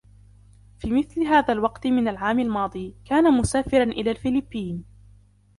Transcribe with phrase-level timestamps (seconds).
[0.79, 4.85] في مثل هذا الوقت من العام الماضي، كان مسافرًا إلى الفلبين.